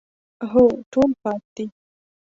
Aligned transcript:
هو، 0.51 0.63
ټول 0.91 1.11
پاک 1.23 1.41
دي 1.55 1.65